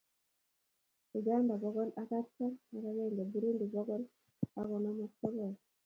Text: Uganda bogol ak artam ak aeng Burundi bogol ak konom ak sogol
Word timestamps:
Uganda 1.19 1.53
bogol 1.63 1.89
ak 2.01 2.09
artam 2.19 2.53
ak 2.75 2.83
aeng 2.89 3.29
Burundi 3.31 3.65
bogol 3.75 4.03
ak 4.59 4.65
konom 4.69 4.97
ak 5.05 5.11
sogol 5.19 5.53